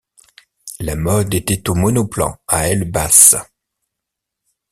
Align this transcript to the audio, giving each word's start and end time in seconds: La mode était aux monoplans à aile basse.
La 0.79 0.95
mode 0.95 1.31
était 1.35 1.69
aux 1.69 1.75
monoplans 1.75 2.35
à 2.47 2.67
aile 2.69 2.89
basse. 2.89 3.35